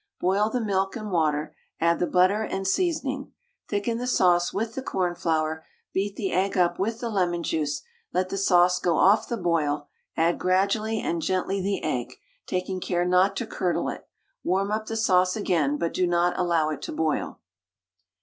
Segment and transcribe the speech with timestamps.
[0.19, 3.33] Boil the milk and water, add the butter and seasoning.
[3.67, 7.83] Thicken the sauce with the cornflour; beat the egg up with the lemon juice.
[8.11, 12.15] Let the sauce go off the boil; add gradually and gently the egg,
[12.47, 14.07] taking care not to curdle it.
[14.43, 17.39] Warm up the sauce again, but do not allow it to boil.